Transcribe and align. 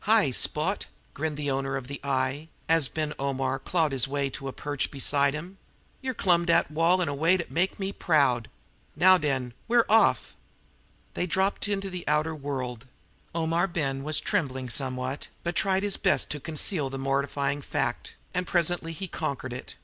"Hi, 0.00 0.28
spote!" 0.32 0.84
grinned 1.14 1.38
the 1.38 1.50
owner 1.50 1.74
of 1.74 1.86
the 1.86 1.98
eye, 2.04 2.48
as 2.68 2.90
Omar 3.18 3.58
Ben 3.58 3.64
clawed 3.64 3.92
his 3.92 4.06
way 4.06 4.28
to 4.28 4.46
a 4.46 4.52
perch 4.52 4.90
beside 4.90 5.32
him. 5.32 5.56
"Yer 6.02 6.12
clumb 6.12 6.44
dat 6.44 6.70
wall 6.70 7.00
in 7.00 7.08
a 7.08 7.14
way 7.14 7.38
dat 7.38 7.50
make 7.50 7.80
me 7.80 7.90
proud. 7.90 8.50
Now, 8.96 9.16
den, 9.16 9.54
we're 9.66 9.86
off!" 9.88 10.36
They 11.14 11.24
dropped 11.26 11.68
into 11.68 11.88
the 11.88 12.06
outer 12.06 12.34
world. 12.34 12.84
Omar 13.34 13.66
Ben 13.66 14.04
was 14.04 14.20
trembling 14.20 14.68
somewhat, 14.68 15.28
but 15.42 15.56
tried 15.56 15.82
his 15.84 15.96
best 15.96 16.30
to 16.32 16.38
conceal 16.38 16.90
the 16.90 16.98
mortifying 16.98 17.62
fact, 17.62 18.14
and 18.34 18.46
presently 18.46 18.92
he 18.92 19.08
conquered 19.08 19.54
it. 19.54 19.76